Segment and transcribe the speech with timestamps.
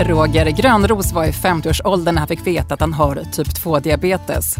[0.00, 4.56] Roger Grönros var i 50-årsåldern när han fick veta att han har typ 2-diabetes.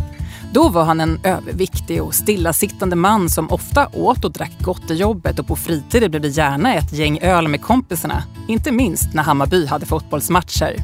[0.52, 4.94] Då var han en överviktig och stillasittande man som ofta åt och drack gott i
[4.94, 8.22] jobbet och på fritiden blev det gärna ett gäng öl med kompisarna.
[8.48, 10.76] Inte minst när Hammarby hade fotbollsmatcher.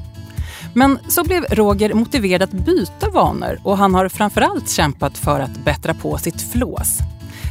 [0.75, 5.65] Men så blev Roger motiverad att byta vanor och han har framförallt kämpat för att
[5.65, 6.99] bättra på sitt flås.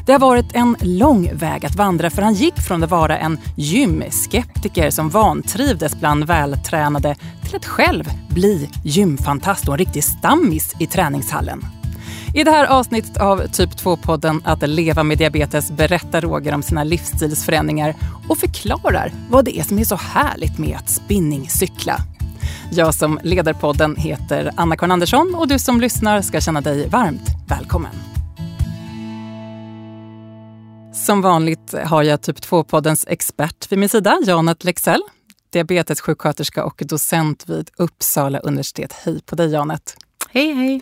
[0.06, 3.40] Det har varit en lång väg att vandra för han gick från att vara en
[3.56, 10.88] gymskeptiker som vantrivdes bland vältränade till att själv bli gymfantast och en riktig stammis i
[10.88, 11.66] träningshallen.
[12.34, 16.84] I det här avsnittet av Typ 2-podden Att leva med diabetes berättar Roger om sina
[16.84, 17.96] livsstilsförändringar
[18.28, 21.98] och förklarar vad det är som är så härligt med att spinningcykla.
[22.72, 27.30] Jag som leder podden heter Anna-Karin Andersson och du som lyssnar ska känna dig varmt
[27.48, 28.11] välkommen.
[31.02, 35.02] Som vanligt har jag Typ 2-poddens expert vid min sida, Janet Lexell,
[35.50, 38.94] diabetessjuksköterska och docent vid Uppsala universitet.
[38.94, 39.98] Hej på dig Janet!
[40.30, 40.82] Hej, hej.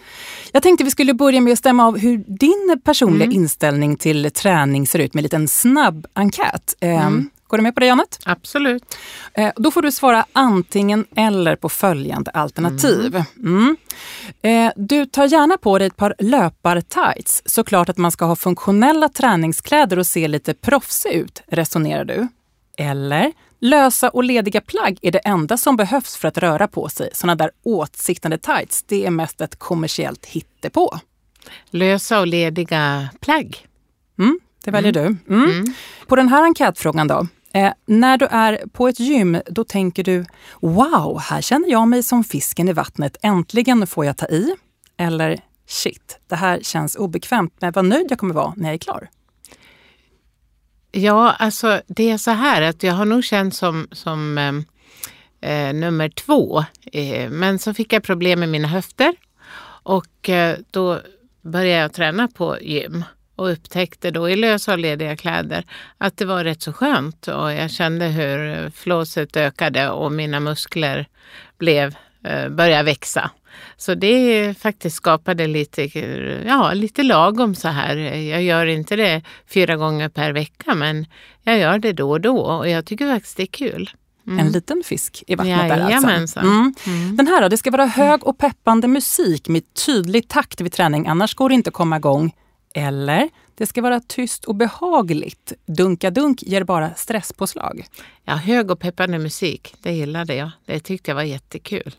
[0.52, 3.36] Jag tänkte vi skulle börja med att stämma av hur din personliga mm.
[3.36, 6.76] inställning till träning ser ut med en liten snabb enkät.
[6.80, 7.30] Ehm, mm.
[7.50, 8.19] Går du med på det Janet?
[8.25, 8.97] Absolut.
[9.33, 13.23] Eh, då får du svara antingen eller på följande alternativ.
[13.38, 13.78] Mm.
[14.42, 17.42] Eh, du tar gärna på dig ett par löpartights.
[17.45, 22.27] Såklart att man ska ha funktionella träningskläder och se lite proffsig ut, resonerar du.
[22.77, 27.09] Eller lösa och lediga plagg är det enda som behövs för att röra på sig.
[27.14, 31.00] Såna där åtsiktande tights, det är mest ett kommersiellt hittepå.
[31.70, 33.67] Lösa och lediga plagg.
[34.20, 35.17] Mm, det väljer mm.
[35.27, 35.33] du.
[35.33, 35.50] Mm.
[35.50, 35.73] mm.
[36.08, 40.25] På den här enkätfrågan då, Eh, när du är på ett gym, då tänker du
[40.61, 43.17] wow, här känner jag mig som fisken i vattnet.
[43.22, 44.55] Äntligen får jag ta i.
[44.97, 48.77] Eller shit, det här känns obekvämt, men vad nöjd jag kommer vara när jag är
[48.77, 49.09] klar.
[50.92, 54.66] Ja, alltså det är så här att jag har nog känt som, som ehm,
[55.42, 56.64] eh, nummer två.
[56.92, 59.14] Eh, men så fick jag problem med mina höfter
[59.83, 60.99] och eh, då
[61.42, 63.04] började jag träna på gym
[63.39, 65.66] och upptäckte då i lösa och lediga kläder
[65.98, 71.08] att det var rätt så skönt och jag kände hur flåset ökade och mina muskler
[71.58, 73.32] blev, eh, började växa.
[73.78, 75.99] Så det faktiskt skapade lite,
[76.48, 77.95] ja, lite lagom så här.
[78.16, 81.05] Jag gör inte det fyra gånger per vecka men
[81.44, 83.89] jag gör det då och då och jag tycker faktiskt det är kul.
[84.28, 84.39] Mm.
[84.39, 86.39] En liten fisk i vattnet där alltså.
[86.39, 86.73] Mm.
[86.86, 87.17] Mm.
[87.17, 91.08] Den här då, det ska vara hög och peppande musik med tydlig takt vid träning,
[91.08, 92.33] annars går det inte att komma igång.
[92.73, 95.53] Eller det ska vara tyst och behagligt.
[95.65, 97.85] Dunka-dunk ger bara stresspåslag.
[98.23, 100.52] Ja, hög och peppande musik, det gillade jag.
[100.65, 101.95] Det tyckte jag var jättekul.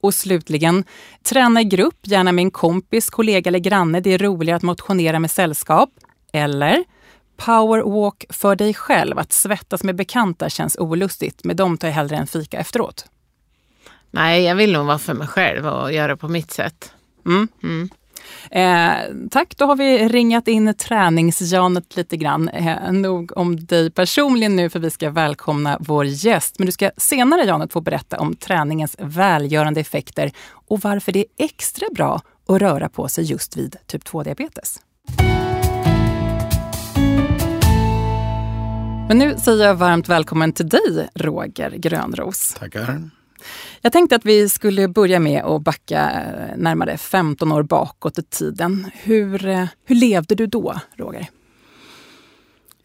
[0.00, 0.84] Och slutligen,
[1.22, 4.00] träna i grupp, gärna med en kompis, kollega eller granne.
[4.00, 5.90] Det är roligare att motionera med sällskap.
[6.32, 6.84] Eller
[7.36, 9.18] powerwalk för dig själv.
[9.18, 11.44] Att svettas med bekanta känns olustigt.
[11.44, 13.06] Med dem tar jag hellre en fika efteråt.
[14.10, 16.92] Nej, jag vill nog vara för mig själv och göra på mitt sätt.
[17.26, 17.48] Mm.
[17.62, 17.88] Mm.
[18.50, 18.92] Eh,
[19.30, 22.48] tack, då har vi ringat in träningsjanet lite grann.
[22.48, 26.58] Eh, nog om dig personligen nu för vi ska välkomna vår gäst.
[26.58, 30.32] Men du ska senare Janet få berätta om träningens välgörande effekter
[30.68, 34.80] och varför det är extra bra att röra på sig just vid typ 2-diabetes.
[39.08, 42.54] Men nu säger jag varmt välkommen till dig, Roger Grönros.
[42.58, 43.10] Tackar.
[43.80, 48.22] Jag tänkte att vi skulle börja med att backa eh, närmare 15 år bakåt i
[48.22, 48.90] tiden.
[48.94, 51.28] Hur, eh, hur levde du då, Roger?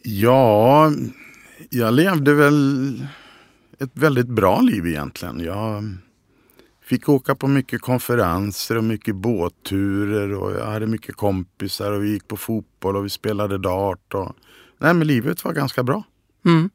[0.03, 0.91] Ja,
[1.69, 3.07] jag levde väl
[3.79, 5.39] ett väldigt bra liv egentligen.
[5.39, 5.97] Jag
[6.89, 12.09] fick åka på mycket konferenser och mycket båtturer och jag hade mycket kompisar och vi
[12.09, 14.13] gick på fotboll och vi spelade dart.
[14.13, 14.35] Och...
[14.77, 16.03] Nej, men livet var ganska bra.
[16.45, 16.69] Mm.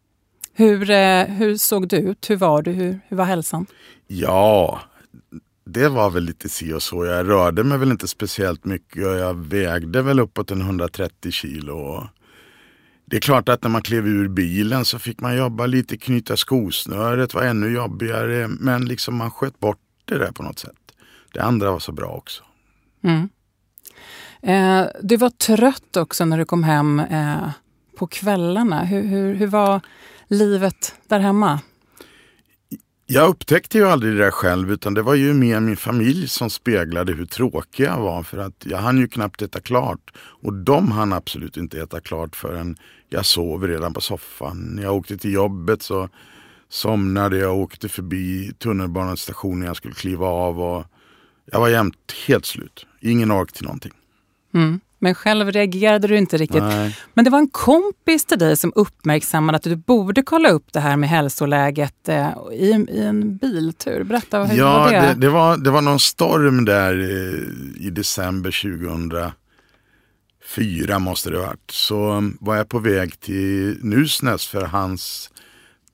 [0.56, 2.30] Hur, eh, hur såg du ut?
[2.30, 2.70] Hur var du?
[2.70, 3.66] Hur, hur var hälsan?
[4.06, 4.80] Ja,
[5.66, 7.04] det var väl lite si och så.
[7.04, 12.08] Jag rörde mig väl inte speciellt mycket och jag vägde väl uppåt en 130 kilo.
[13.06, 16.36] Det är klart att när man klev ur bilen så fick man jobba lite, knyta
[16.36, 18.48] skosnöret var ännu jobbigare.
[18.48, 20.76] Men liksom man sköt bort det där på något sätt.
[21.32, 22.42] Det andra var så bra också.
[23.02, 23.28] Mm.
[24.42, 27.48] Eh, du var trött också när du kom hem eh,
[27.96, 28.84] på kvällarna.
[28.84, 29.80] Hur, hur, hur var
[30.28, 31.60] livet där hemma?
[33.06, 36.50] Jag upptäckte ju aldrig det där själv utan det var ju mer min familj som
[36.50, 40.12] speglade hur tråkig jag var för att jag hann ju knappt äta klart.
[40.16, 42.76] Och de hann absolut inte äta klart förrän
[43.08, 44.58] jag sov redan på soffan.
[44.58, 46.08] När jag åkte till jobbet så
[46.68, 50.60] somnade jag och åkte förbi tunnelbanestationen jag skulle kliva av.
[50.60, 50.84] Och
[51.44, 52.86] jag var jämt helt slut.
[53.00, 53.92] Ingen ork till någonting.
[54.54, 54.80] Mm.
[55.04, 56.62] Men själv reagerade du inte riktigt.
[56.62, 56.98] Nej.
[57.14, 60.80] Men det var en kompis till dig som uppmärksammade att du borde kolla upp det
[60.80, 64.04] här med hälsoläget eh, i, i en biltur.
[64.04, 65.00] Berätta, hur ja, var det?
[65.00, 68.50] det, det, var, det var någon storm där eh, i december
[70.50, 71.70] 2004 måste det ha varit.
[71.70, 75.30] Så um, var jag på väg till Nusnäs för hans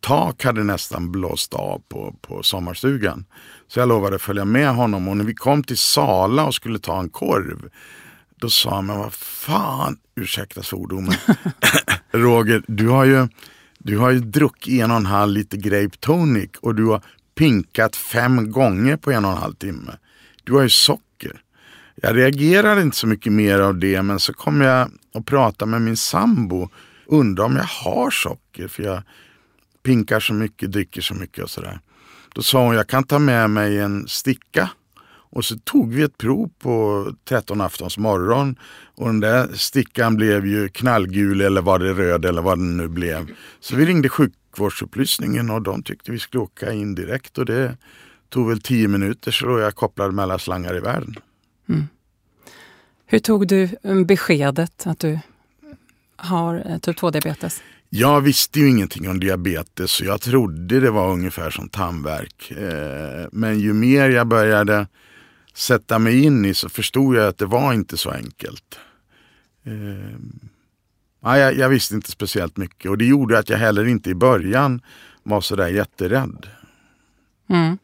[0.01, 3.25] tak hade nästan blåst av på, på sommarstugan.
[3.69, 6.79] Så jag lovade att följa med honom och när vi kom till Sala och skulle
[6.79, 7.71] ta en korv
[8.41, 11.15] då sa han, men vad fan, ursäkta svordomen,
[12.11, 13.29] Roger, du har ju,
[13.79, 17.03] du har ju druckit en och en halv liter grape tonic och du har
[17.35, 19.97] pinkat fem gånger på en och en halv timme.
[20.45, 21.43] Du har ju socker.
[21.95, 25.83] Jag reagerade inte så mycket mer av det men så kom jag och pratade med
[25.83, 26.69] min sambo.
[27.07, 29.03] Undrar om jag har socker för jag
[29.83, 31.81] pinkar så mycket, dricker så mycket och sådär.
[32.35, 34.71] Då sa hon, jag kan ta med mig en sticka.
[35.31, 38.57] Och så tog vi ett prov på 13 aftons morgon.
[38.95, 42.89] Och den där stickan blev ju knallgul eller var det röd eller vad den nu
[42.89, 43.31] blev.
[43.61, 47.39] Så vi ringde sjukvårdsupplysningen och de tyckte vi skulle åka in direkt.
[47.39, 47.77] Och det
[48.29, 51.15] tog väl 10 minuter så jag kopplade med alla slangar i världen.
[53.07, 55.19] Hur tog du eh, beskedet att du
[56.17, 57.63] har eh, typ 2-diabetes?
[57.89, 62.51] Jag visste ju ingenting om diabetes så jag trodde det var ungefär som tandvärk.
[62.51, 64.87] Eh, Men ju mer jag började
[65.55, 68.79] sätta mig in i så förstod jag att det var inte så enkelt.
[69.65, 69.73] Eh,
[71.23, 74.15] ja, jag, jag visste inte speciellt mycket och det gjorde att jag heller inte i
[74.15, 74.81] början
[75.23, 76.47] var sådär jätterädd.
[77.51, 77.79] Mm.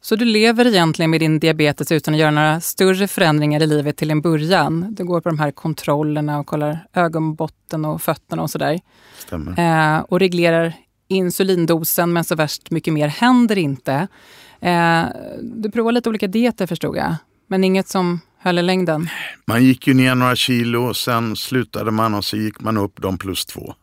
[0.00, 3.96] Så du lever egentligen med din diabetes utan att göra några större förändringar i livet
[3.96, 4.94] till en början?
[4.94, 8.80] Du går på de här kontrollerna och kollar ögonbotten och fötterna och sådär.
[9.18, 9.94] Stämmer.
[9.96, 10.72] Eh, och reglerar
[11.08, 14.08] insulindosen men så värst mycket mer händer inte.
[14.60, 15.06] Eh,
[15.42, 17.14] du provar lite olika dieter förstod jag,
[17.46, 19.08] men inget som höll i längden.
[19.46, 23.02] Man gick ju ner några kilo och sen slutade man och så gick man upp
[23.02, 23.74] de plus två.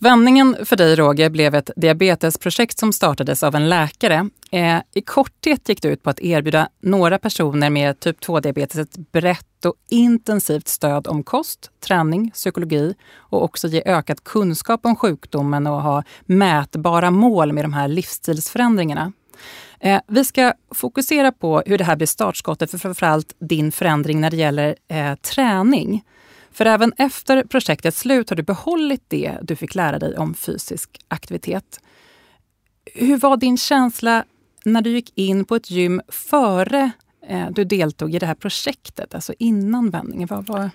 [0.00, 4.28] Vändningen för dig Roger blev ett diabetesprojekt som startades av en läkare.
[4.50, 9.12] Eh, I korthet gick det ut på att erbjuda några personer med typ 2-diabetes ett
[9.12, 15.66] brett och intensivt stöd om kost, träning, psykologi och också ge ökad kunskap om sjukdomen
[15.66, 19.12] och ha mätbara mål med de här livsstilsförändringarna.
[19.80, 24.30] Eh, vi ska fokusera på hur det här blir startskottet för framförallt din förändring när
[24.30, 26.04] det gäller eh, träning.
[26.52, 30.98] För även efter projektets slut har du behållit det du fick lära dig om fysisk
[31.08, 31.80] aktivitet.
[32.94, 34.24] Hur var din känsla
[34.64, 36.90] när du gick in på ett gym före
[37.28, 40.28] eh, du deltog i det här projektet, alltså innan vändningen?
[40.30, 40.70] Vad var...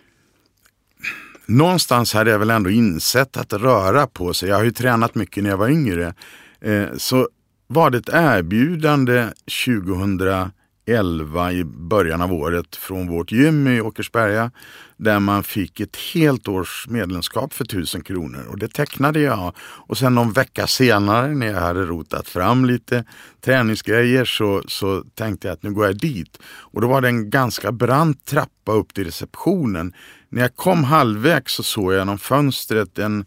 [1.45, 4.49] någonstans hade jag väl ändå insett att röra på sig.
[4.49, 6.13] Jag har ju tränat mycket när jag var yngre.
[6.61, 7.29] Eh, så
[7.67, 9.27] var det ett erbjudande
[9.65, 10.51] 2000
[10.85, 14.51] 11 i början av året från vårt gym i Åkersberga
[14.97, 19.53] där man fick ett helt års medlemskap för 1000 kronor och det tecknade jag.
[19.59, 23.03] Och sen någon vecka senare när jag hade rotat fram lite
[23.41, 26.39] träningsgrejer så, så tänkte jag att nu går jag dit.
[26.45, 29.93] Och då var det en ganska brant trappa upp till receptionen.
[30.29, 33.25] När jag kom halvvägs så såg jag genom fönstret en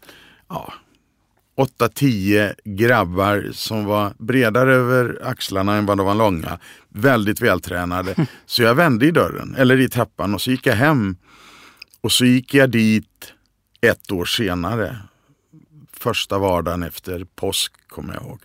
[0.49, 0.73] ja,
[1.57, 6.59] 8-10 grabbar som var bredare över axlarna än vad de var långa.
[6.89, 8.27] Väldigt vältränade.
[8.45, 11.17] Så jag vände i dörren, eller i trappan och så gick jag hem.
[12.01, 13.33] Och så gick jag dit
[13.81, 14.97] ett år senare.
[15.91, 18.39] Första vardagen efter påsk kommer jag ihåg.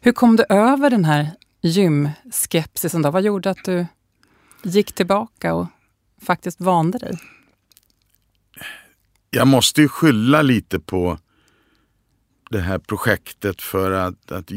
[0.00, 1.30] Hur kom du över den här
[1.62, 3.02] gymskepsisen?
[3.02, 3.10] Då?
[3.10, 3.86] Vad gjorde att du
[4.62, 5.66] gick tillbaka och
[6.22, 7.18] faktiskt vande dig?
[9.34, 11.18] Jag måste ju skylla lite på
[12.50, 14.50] det här projektet för att, att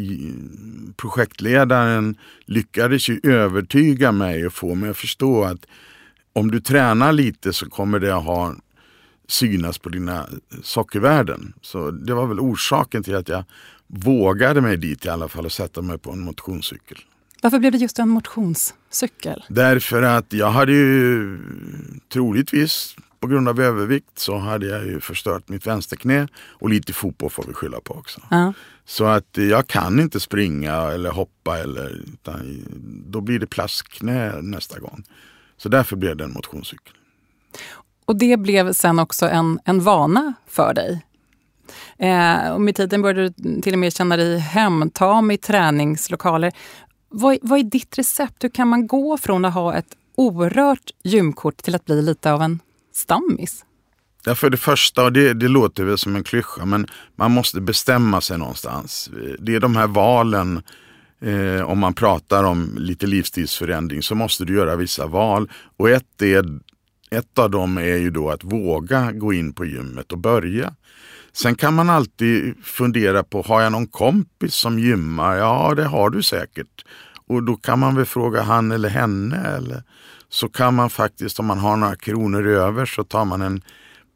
[0.97, 5.65] projektledaren lyckades ju övertyga mig och få mig att förstå att
[6.33, 8.55] om du tränar lite så kommer det att ha
[9.27, 10.27] synas på dina
[10.63, 11.53] sockervärden.
[11.61, 13.43] Så det var väl orsaken till att jag
[13.87, 16.97] vågade mig dit i alla fall och sätta mig på en motionscykel.
[17.41, 19.43] Varför blev det just en motionscykel?
[19.49, 21.39] Därför att jag hade ju
[22.13, 27.29] troligtvis på grund av övervikt så hade jag ju förstört mitt vänsterknä och lite fotboll
[27.29, 28.21] får vi skylla på också.
[28.29, 28.53] Ja.
[28.85, 32.65] Så att jag kan inte springa eller hoppa eller utan
[33.05, 35.03] då blir det plastknä nästa gång.
[35.57, 36.93] Så därför blev det en motionscykel.
[38.05, 41.05] Och det blev sen också en, en vana för dig.
[41.97, 46.53] Eh, och med tiden började du till och med känna dig hemtam i träningslokaler.
[47.09, 48.43] Vad, vad är ditt recept?
[48.43, 52.41] Hur kan man gå från att ha ett orört gymkort till att bli lite av
[52.41, 52.59] en
[52.97, 53.65] stammis?
[54.25, 57.61] Ja, för det första, och det, det låter väl som en klyscha, men man måste
[57.61, 59.09] bestämma sig någonstans.
[59.39, 60.61] Det är de här valen
[61.21, 65.51] eh, om man pratar om lite livsstilsförändring så måste du göra vissa val.
[65.77, 66.45] Och ett, är,
[67.09, 70.73] ett av dem är ju då att våga gå in på gymmet och börja.
[71.33, 75.35] Sen kan man alltid fundera på, har jag någon kompis som gymmar?
[75.35, 76.85] Ja, det har du säkert.
[77.27, 79.37] Och då kan man väl fråga han eller henne.
[79.37, 79.83] Eller
[80.29, 83.61] så kan man faktiskt, om man har några kronor över, så tar man en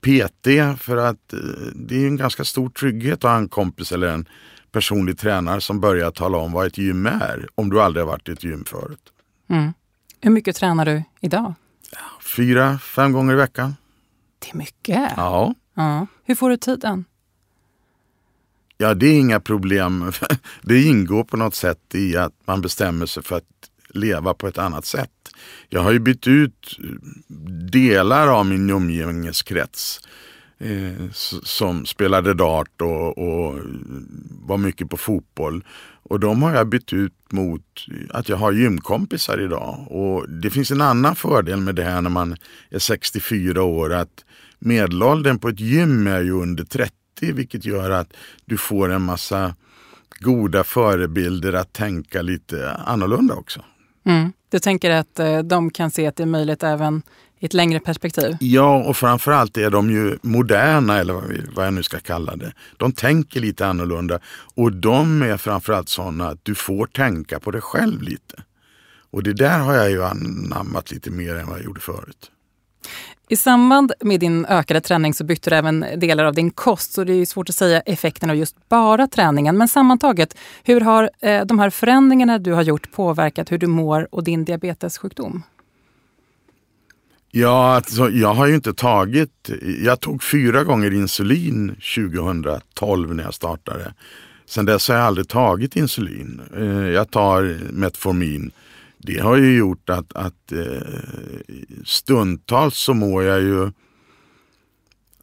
[0.02, 0.48] PT
[0.82, 1.40] för att eh,
[1.76, 4.26] det är en ganska stor trygghet att ha en kompis eller en
[4.72, 7.48] personlig tränare som börjar tala om vad ett gym är.
[7.56, 9.14] Om du aldrig har varit i ett gym förut.
[9.50, 9.74] Mm.
[10.22, 11.54] Hur mycket tränar du idag?
[12.36, 13.76] Fyra, fem gånger i veckan.
[14.40, 15.12] Det är mycket.
[15.18, 15.56] Ja.
[15.76, 16.08] ja.
[16.24, 17.06] Hur får du tiden?
[18.78, 20.12] Ja, det är inga problem.
[20.62, 23.44] Det ingår på något sätt i att man bestämmer sig för att
[23.94, 25.12] leva på ett annat sätt.
[25.70, 26.90] Jag har ju bytt ut eh,
[27.72, 30.00] delar av min umgängeskrets
[30.60, 31.10] eh,
[31.44, 33.60] som spelade dart och, och,
[34.30, 35.64] var mycket på fotboll.
[36.04, 39.88] Och de har jag bytt ut mot att jag har gymkompisar idag.
[39.90, 42.36] Och det finns en annan fördel med det här när man
[42.70, 43.94] är 64 år.
[43.94, 44.26] att
[44.60, 48.14] Medelåldern på ett gym är ju under 30 vilket gör att
[48.46, 49.56] du får en massa
[50.20, 53.62] goda förebilder att tänka lite annorlunda också.
[54.06, 54.34] Mm.
[54.50, 57.02] Du tänker att eh, de kan se att det är möjligt även
[57.40, 58.38] i ett längre perspektiv?
[58.40, 61.14] Ja, och framförallt är de ju moderna, eller
[61.56, 62.54] vad, jag nu ska kalla det.
[62.78, 64.20] De tänker lite annorlunda
[64.56, 68.44] och de är framförallt sådana att du får tänka på dig själv lite.
[69.12, 72.32] Och det där har jag ju anammat lite mer än vad jag gjorde förut.
[73.32, 77.04] I samband med din ökade träning så bytte du även delar av din kost så
[77.04, 79.58] det är svårt att säga effekten av just bara träningen.
[79.58, 84.08] Men sammantaget, hur har eh, de här förändringarna du har gjort påverkat hur du mår
[84.12, 85.44] och din diabetessjukdom?
[87.32, 89.50] Ja, alltså, jag har ju inte tagit,
[89.84, 93.94] jag tog fyra gånger insulin 2012 när jag startade.
[94.46, 96.42] Sen dess har jag aldrig tagit insulin.
[96.58, 98.52] Eh, jag tar Metformin
[99.04, 100.82] det har ju gjort att, att eh,
[101.86, 103.72] stundtals så mår jag ju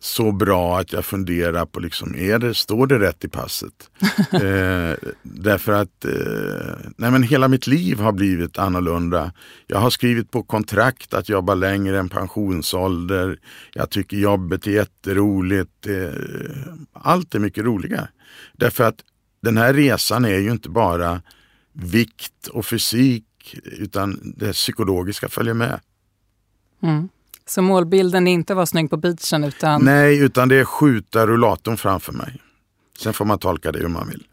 [0.01, 3.91] så bra att jag funderar på, liksom, är det, står det rätt i passet?
[4.33, 9.33] eh, därför att eh, nej men hela mitt liv har blivit annorlunda.
[9.67, 13.39] Jag har skrivit på kontrakt att jobba längre än pensionsålder.
[13.75, 15.87] Jag tycker jobbet är jätteroligt.
[15.87, 18.09] Eh, allt är mycket roligare.
[18.53, 19.01] Därför att
[19.43, 21.23] den här resan är ju inte bara
[21.73, 23.25] vikt och fysik
[23.63, 25.81] utan det psykologiska följer med.
[26.83, 27.09] Mm.
[27.47, 29.85] Så målbilden är inte att vara snygg på beachen utan?
[29.85, 32.41] Nej, utan det är skjuta rullatorn framför mig.
[32.99, 34.27] Sen får man tolka det hur man vill.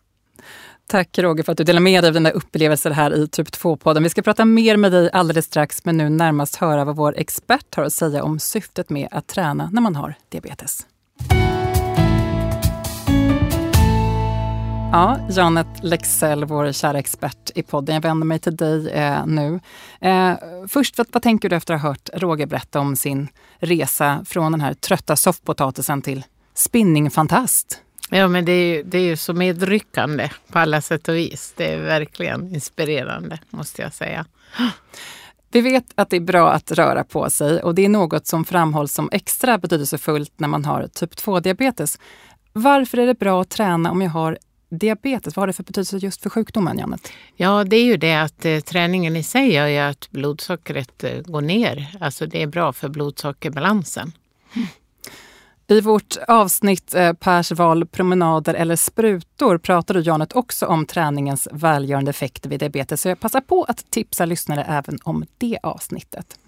[0.88, 4.04] Tack Roger för att du delar med dig av dina upplevelser här i Typ 2-podden.
[4.04, 7.76] Vi ska prata mer med dig alldeles strax, men nu närmast höra vad vår expert
[7.76, 10.88] har att säga om syftet med att träna när man har diabetes.
[14.96, 17.96] Ja, Janet Lexell, vår kära expert i podden.
[17.96, 19.60] Jag vänder mig till dig eh, nu.
[20.02, 20.34] Eh,
[20.68, 23.28] först, vad, vad, tänker du efter att ha hört Roger berätta om sin
[23.60, 26.24] resa från den här trötta soffpotatisen till
[26.54, 27.82] spinningfantast?
[28.10, 31.54] Ja, men det är, ju, det är ju så medryckande på alla sätt och vis.
[31.58, 34.25] Det är verkligen inspirerande, måste jag säga.
[35.52, 38.46] Vi vet att det är bra att röra på sig och det är något som
[38.46, 42.00] framhålls som extra betydelsefullt när man har typ 2-diabetes.
[42.54, 44.38] Varför är det bra att träna om jag har
[44.77, 47.12] diabetes, vad har det för betydelse just för sjukdomen, Janet?
[47.36, 51.22] Ja, det är ju det att eh, träningen i sig gör ju att blodsockret eh,
[51.22, 51.98] går ner.
[52.00, 54.12] Alltså det är bra för blodsockerbalansen.
[54.55, 54.67] Mm.
[55.67, 61.48] I vårt avsnitt eh, Pers val promenader eller sprutor pratar du Janet också om träningens
[61.51, 63.01] välgörande effekter vid diabetes.
[63.01, 66.39] Så jag passar på att tipsa lyssnare även om det avsnittet.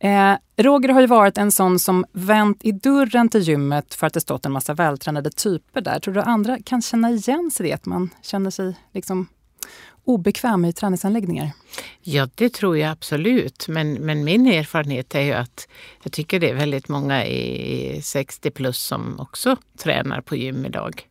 [0.00, 4.14] Eh, Roger har ju varit en sån som vänt i dörren till gymmet för att
[4.14, 6.00] det stått en massa vältränade typer där.
[6.00, 7.74] Tror du andra kan känna igen sig i det?
[7.74, 9.28] Att man känner sig liksom
[10.04, 11.50] obekväm i träningsanläggningar?
[12.02, 13.68] Ja, det tror jag absolut.
[13.68, 15.68] Men, men min erfarenhet är ju att
[16.02, 21.06] jag tycker det är väldigt många i 60 plus som också tränar på gym idag.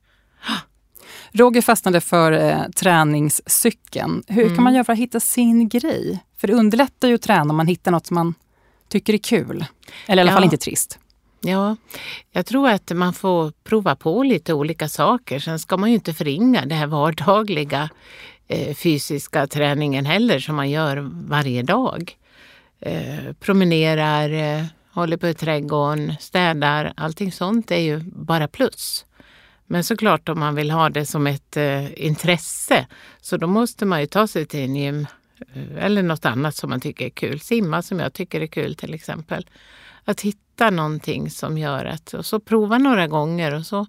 [1.31, 4.23] Roger fastnade för eh, träningscykeln.
[4.27, 4.55] Hur mm.
[4.55, 6.23] kan man göra för att hitta sin grej?
[6.37, 8.33] För det underlättar ju att träna om man hittar något som man
[8.89, 9.65] tycker är kul.
[10.07, 10.35] Eller i alla ja.
[10.35, 10.99] fall inte trist.
[11.41, 11.75] Ja,
[12.31, 15.39] jag tror att man får prova på lite olika saker.
[15.39, 17.89] Sen ska man ju inte förringa den här vardagliga
[18.47, 22.17] eh, fysiska träningen heller som man gör varje dag.
[22.81, 26.93] Eh, promenerar, eh, håller på i trädgården, städar.
[26.97, 29.05] Allting sånt är ju bara plus.
[29.65, 32.87] Men såklart om man vill ha det som ett eh, intresse
[33.21, 35.07] så då måste man ju ta sig till en gym
[35.77, 37.39] eller något annat som man tycker är kul.
[37.39, 39.47] Simma som jag tycker är kul till exempel.
[40.05, 43.85] Att hitta någonting som gör att, och så prova några gånger och så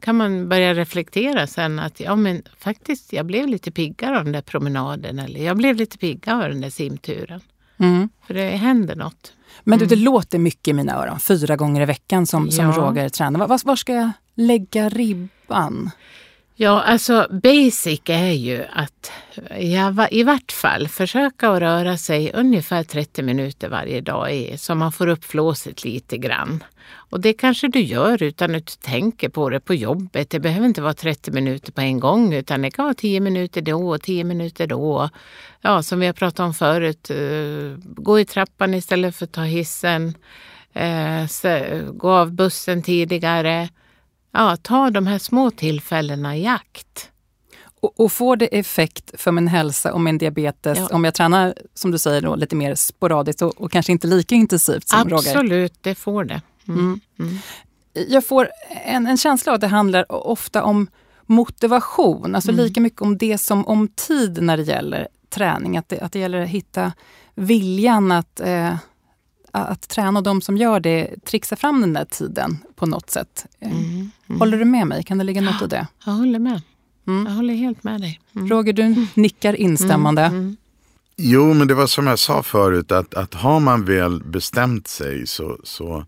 [0.00, 4.32] kan man börja reflektera sen att ja men faktiskt jag blev lite piggare av den
[4.32, 7.40] där promenaden eller jag blev lite piggare av den där simturen.
[7.78, 8.08] Mm.
[8.26, 9.32] För det händer något.
[9.64, 11.20] Men du, det låter mycket i mina öron.
[11.20, 12.72] Fyra gånger i veckan som, som Ja.
[12.72, 13.46] Roger tränar.
[13.46, 15.90] Var, var ska jag lägga ribban?
[16.58, 19.12] Ja, alltså basic är ju att
[19.60, 24.74] ja, i vart fall försöka att röra sig ungefär 30 minuter varje dag i, så
[24.74, 26.64] man får upp flåset lite grann.
[27.10, 30.30] Och det kanske du gör utan att du tänker på det på jobbet.
[30.30, 33.62] Det behöver inte vara 30 minuter på en gång utan det kan vara 10 minuter
[33.62, 35.10] då och 10 minuter då.
[35.60, 39.42] Ja, som vi har pratat om förut, eh, gå i trappan istället för att ta
[39.42, 40.14] hissen.
[40.72, 41.26] Eh,
[41.92, 43.68] gå av bussen tidigare.
[44.36, 47.10] Ja, ta de här små tillfällena i akt.
[47.80, 50.88] Och, och får det effekt för min hälsa och min diabetes Ja.
[50.96, 54.34] om jag tränar, som du säger, då, lite mer sporadiskt och, och kanske inte lika
[54.34, 55.16] intensivt som Roger?
[55.16, 56.42] Absolut, det får det.
[56.68, 57.00] Mm.
[58.08, 58.48] Jag får
[58.84, 60.86] en, en känsla av att det handlar ofta om
[61.26, 62.64] motivation, alltså Mm.
[62.64, 65.76] lika mycket om det som om tid när det gäller träning.
[65.76, 66.92] Att det, att det gäller att hitta
[67.34, 68.76] viljan att, eh,
[69.64, 73.46] att träna och de som gör det trixar fram den där tiden på något sätt.
[73.60, 73.70] Eh,
[74.28, 74.38] Mm.
[74.40, 75.02] Håller du med mig?
[75.04, 75.86] Kan det ligga något i det?
[76.04, 76.62] Jag håller med.
[77.06, 77.26] Mm.
[77.26, 78.20] Jag håller helt med dig.
[78.36, 78.48] Mm.
[78.48, 80.22] Roger, du nickar instämmande.
[80.22, 80.56] Mm.
[81.16, 85.26] Jo, men det var som jag sa förut att, att har man väl bestämt sig
[85.26, 86.04] så, så,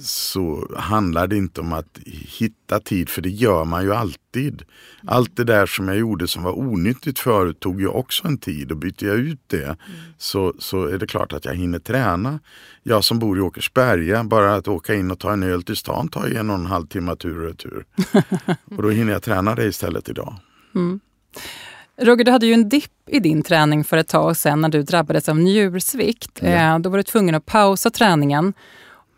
[0.00, 1.98] så handlar det inte om att
[2.38, 4.62] hitta tid, för det gör man ju alltid.
[5.06, 8.70] Allt det där som jag gjorde som var onyttigt förut tog ju också en tid
[8.70, 9.76] och byter jag ut det
[10.18, 12.40] så, så är det klart att jag hinner träna.
[12.82, 16.08] Jag som bor i Åkersberga, bara att åka in och ta en öl till stan
[16.08, 17.84] tar ju en och en halv timme tur och retur.
[18.76, 20.34] och då hinner jag träna det istället idag.
[22.00, 24.82] Roger, du hade ju en dipp i din träning för ett tag sedan när du
[24.82, 26.42] drabbades av njursvikt.
[26.42, 28.52] Eh, Då var du tvungen att pausa träningen.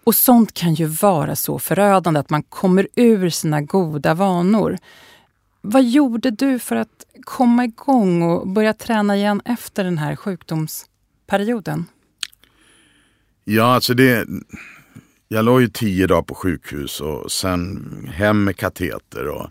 [0.04, 4.78] Och sånt kan ju vara så förödande att man kommer ur sina goda vanor.
[5.60, 11.84] Vad gjorde du för att komma igång och börja träna igen efter den här sjukdomsperioden?
[13.44, 14.26] Ja, alltså det...
[15.28, 19.28] Jag låg ju tio dagar på sjukhus och sen hem med kateter.
[19.28, 19.50] Och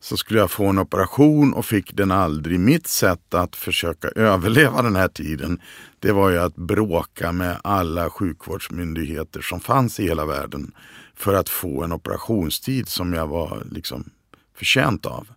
[0.00, 2.60] så skulle jag få en operation och fick den aldrig.
[2.60, 5.60] Mitt sätt att försöka överleva den här tiden
[6.06, 10.72] det var ju att bråka med alla sjukvårdsmyndigheter som fanns i hela världen
[11.14, 14.10] för att få en operationstid som jag var liksom
[14.56, 15.28] förtjänt av.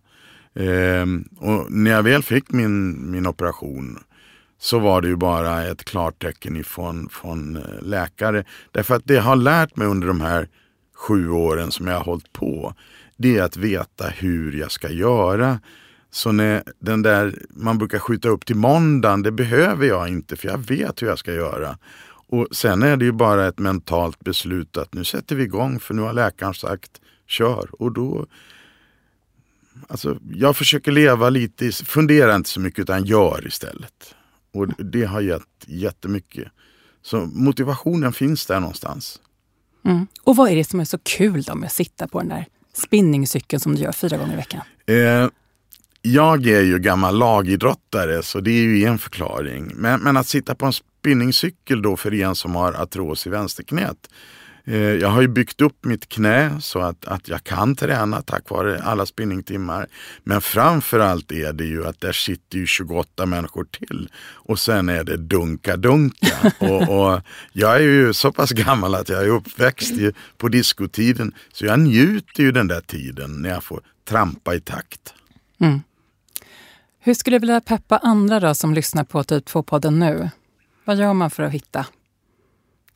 [0.54, 3.98] Ehm, och när jag väl fick min, min operation
[4.58, 8.44] så var det ju bara ett klartecken ifrån från eh, läkare.
[8.72, 10.48] Därför att det jag har lärt mig under de här
[10.94, 12.74] sju åren som jag har hållit på,
[13.16, 15.60] det är att veta hur jag ska göra.
[16.10, 20.48] Så när den där, man brukar skjuta upp till måndagen, det behöver jag inte för
[20.48, 21.78] jag vet hur jag ska göra.
[22.30, 25.94] Och sen är det ju bara ett mentalt beslut att nu sätter vi igång för
[25.94, 27.68] nu har läkaren sagt kör.
[27.72, 28.26] Och då,
[29.88, 34.14] alltså jag försöker leva lite, fundera inte så mycket utan gör istället.
[34.52, 36.48] Och det har gett jättemycket.
[37.02, 39.20] Så motivationen finns där någonstans.
[39.84, 40.06] Mm.
[40.24, 42.46] Och vad är det som är så kul då med att sitta på den där
[42.72, 44.60] spinningcykeln som du gör fyra gånger i veckan?
[44.86, 45.28] Eh,
[46.02, 49.72] jag är ju gammal lagidrottare så det är ju en förklaring.
[49.74, 54.08] Men, men att sitta på en spinningcykel då för en som har artros i vänsterknät.
[54.64, 58.50] Eh, jag har ju byggt upp mitt knä så att, att jag kan träna tack
[58.50, 59.86] vare alla spinningtimmar.
[60.24, 64.08] Men framförallt är det ju att där sitter ju 28 människor till.
[64.22, 66.52] Och sen är det dunka-dunka.
[66.58, 67.20] och, och
[67.52, 71.34] jag är ju så pass gammal att jag är uppväxt i, på diskotiden.
[71.52, 75.14] Så jag njuter ju den där tiden när jag får trampa i takt.
[77.02, 80.30] Hur skulle du vilja peppa andra då som lyssnar på Typ 2-podden nu?
[80.84, 81.86] Vad gör man för att hitta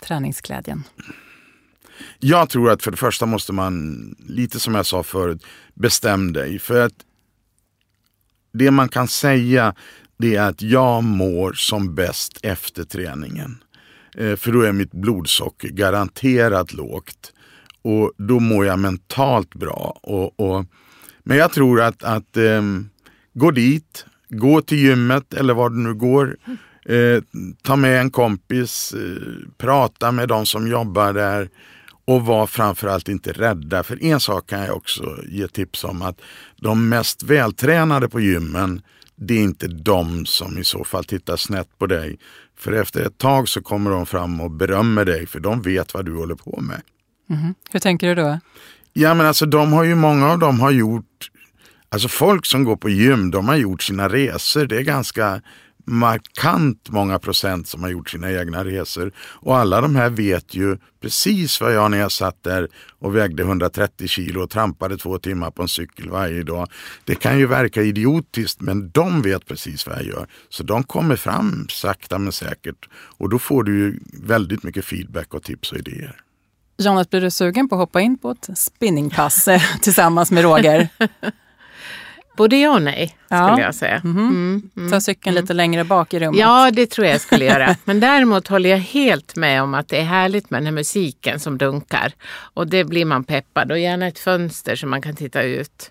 [0.03, 0.85] träningsglädjen?
[2.19, 3.95] Jag tror att för det första måste man,
[4.29, 6.59] lite som jag sa förut, bestäm dig.
[6.59, 6.93] För att
[8.53, 9.75] det man kan säga
[10.17, 13.65] det är att jag mår som bäst efter träningen.
[14.17, 17.33] Eh, för då är mitt blodsocker garanterat lågt.
[17.83, 19.99] Och då mår jag mentalt bra.
[20.03, 20.65] Och, och,
[21.23, 22.91] men jag tror att, att ehm,
[23.35, 26.37] gå dit, gå till gymmet eller var du nu går.
[26.87, 27.23] Eh,
[27.63, 31.49] ta med en kompis, eh, prata med de som jobbar där
[32.05, 33.83] och var framförallt inte rädda.
[33.83, 36.21] För en sak kan jag också ge tips om att
[36.57, 38.83] de mest vältränade på gymmen
[39.17, 42.19] det är inte de som i så fall tittar snett på dig.
[42.59, 46.05] För efter ett tag så kommer de fram och berömmer dig för de vet vad
[46.05, 46.83] du håller på med.
[47.71, 48.39] Hur tänker du då?
[48.93, 51.31] Ja men alltså de har ju, många av dem har gjort,
[51.89, 54.67] alltså folk som går på gym, de har gjort sina resor.
[54.67, 55.43] Det är ganska
[55.87, 59.13] markant många procent som har gjort sina egna resor.
[59.19, 62.69] Och alla de här vet ju precis vad jag när jag satt där
[62.99, 66.69] och vägde 130 kilo och trampade två timmar på en cykel varje dag.
[67.05, 70.27] Det kan ju verka idiotiskt men de vet precis vad jag gör.
[70.49, 72.89] Så de kommer fram sakta men säkert.
[72.95, 76.21] Och då får du ju väldigt mycket feedback och tips och idéer.
[76.77, 80.89] Janet, blir du sugen på att hoppa in på ett spinningpass eh, tillsammans med Roger?
[82.37, 83.61] Både ja och nej, skulle ja.
[83.61, 84.01] jag säga.
[84.05, 84.29] Mm -hmm.
[84.29, 86.41] mm, mm, Ta cykeln lite längre bak i rummet.
[86.41, 87.77] Ja, det tror jag skulle göra.
[87.85, 91.41] Men däremot håller jag helt med om att det är härligt med den här musiken
[91.41, 92.13] som dunkar.
[92.55, 93.73] Och det blir man peppad.
[93.73, 95.91] Och gärna ett fönster så man kan titta ut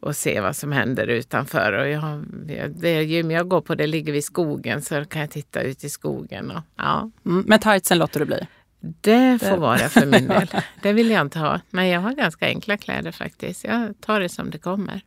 [0.00, 1.72] och se vad som händer utanför.
[1.72, 2.24] Och jag,
[2.70, 5.88] det gym jag går på det ligger vid skogen så kan jag titta ut i
[5.88, 6.50] skogen.
[6.50, 7.10] Och, ja.
[7.26, 8.46] Mm, men tightsen låter det bli?
[8.80, 10.48] Det får vara för min del.
[10.82, 11.60] Det vill jag inte ha.
[11.70, 13.64] Men jag har ganska enkla kläder faktiskt.
[13.64, 15.00] Jag tar det som det kommer.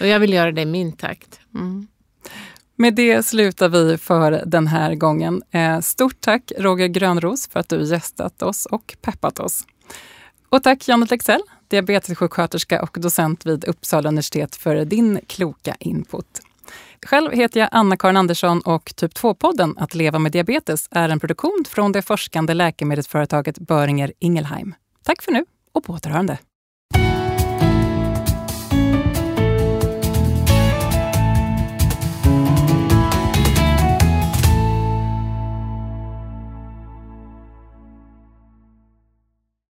[0.00, 1.40] Och jag vill göra det i min takt.
[1.54, 1.86] Mm.
[2.76, 5.42] Med det slutar vi för den här gången.
[5.50, 9.64] Eh, stort tack Roger Grönros för att du gästat oss och peppat oss.
[10.48, 16.40] Och tack Janet Lexell, diabetessjuksköterska och docent vid Uppsala universitet för din kloka input.
[17.06, 21.64] Själv heter jag Anna-Karin Andersson och Typ 2-podden Att leva med diabetes är en produktion
[21.68, 24.74] från det forskande läkemedelsföretaget Böringer Ingelheim.
[25.04, 26.38] Tack för nu och på återhörande.